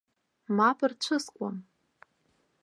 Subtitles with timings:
[0.55, 1.55] Мап рцәыскуам.